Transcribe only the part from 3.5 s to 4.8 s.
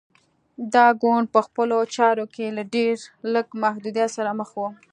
محدودیت سره مخ و.